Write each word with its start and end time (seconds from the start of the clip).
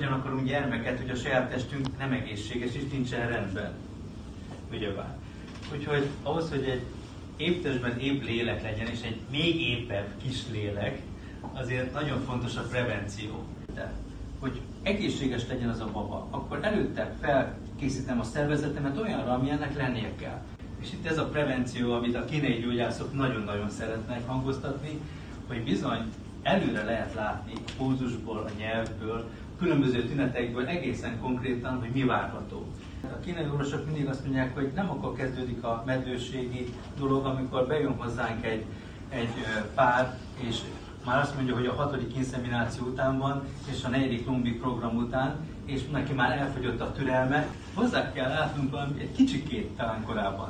Hogyan 0.00 0.18
akarunk 0.18 0.46
gyermeket, 0.46 0.98
hogy 0.98 1.10
a 1.10 1.14
saját 1.14 1.50
testünk 1.50 1.98
nem 1.98 2.12
egészséges 2.12 2.74
és 2.74 2.82
nincsen 2.92 3.28
rendben. 3.28 3.72
Ugyebár. 4.72 5.16
Úgyhogy 5.72 6.06
ahhoz, 6.22 6.48
hogy 6.48 6.62
egy 6.62 6.82
épp 7.36 7.62
testben 7.62 7.98
épp 7.98 8.22
lélek 8.22 8.62
legyen, 8.62 8.86
és 8.86 9.00
egy 9.02 9.20
még 9.30 9.60
épebb 9.60 10.06
kis 10.22 10.38
lélek, 10.50 11.00
azért 11.52 11.92
nagyon 11.92 12.20
fontos 12.20 12.56
a 12.56 12.62
prevenció. 12.62 13.44
De, 13.74 13.92
hogy 14.38 14.60
egészséges 14.82 15.46
legyen 15.48 15.68
az 15.68 15.80
a 15.80 15.90
baba, 15.92 16.26
akkor 16.30 16.58
előtte 16.62 17.14
felkészítem 17.20 18.20
a 18.20 18.24
szervezetemet 18.24 18.98
olyanra, 18.98 19.32
amilyennek 19.32 19.76
lennie 19.76 20.14
kell. 20.16 20.42
És 20.80 20.92
itt 20.92 21.06
ez 21.06 21.18
a 21.18 21.28
prevenció, 21.28 21.92
amit 21.92 22.16
a 22.16 22.24
kínai 22.24 22.60
gyógyászok 22.60 23.14
nagyon-nagyon 23.14 23.70
szeretnek 23.70 24.26
hangoztatni, 24.26 25.00
hogy 25.46 25.64
bizony 25.64 26.12
előre 26.42 26.84
lehet 26.84 27.14
látni 27.14 27.52
a 27.54 27.70
pózusból, 27.76 28.36
a 28.36 28.58
nyelvből, 28.58 29.30
különböző 29.58 30.02
tünetekből 30.02 30.66
egészen 30.66 31.20
konkrétan, 31.20 31.78
hogy 31.80 31.90
mi 31.90 32.04
várható. 32.04 32.66
A 33.02 33.20
kínai 33.24 33.44
orvosok 33.44 33.86
mindig 33.86 34.08
azt 34.08 34.22
mondják, 34.22 34.54
hogy 34.54 34.70
nem 34.74 34.90
akkor 34.90 35.14
kezdődik 35.14 35.62
a 35.62 35.82
medvőségi 35.86 36.74
dolog, 36.98 37.24
amikor 37.24 37.66
bejön 37.66 37.96
hozzánk 37.96 38.44
egy, 38.44 38.64
egy 39.08 39.30
pár, 39.74 40.18
és 40.48 40.56
már 41.04 41.20
azt 41.20 41.34
mondja, 41.34 41.54
hogy 41.54 41.66
a 41.66 41.74
hatodik 41.74 42.16
inszemináció 42.16 42.86
után 42.86 43.18
van, 43.18 43.42
és 43.70 43.84
a 43.84 43.88
negyedik 43.88 44.26
lombi 44.26 44.52
program 44.52 44.96
után, 44.96 45.36
és 45.64 45.88
neki 45.92 46.12
már 46.12 46.38
elfogyott 46.38 46.80
a 46.80 46.92
türelme, 46.92 47.46
hozzá 47.74 48.12
kell 48.12 48.28
látnunk 48.28 48.70
valami 48.70 49.00
egy 49.00 49.12
kicsikét 49.12 49.68
talán 49.76 50.04
korábban. 50.04 50.48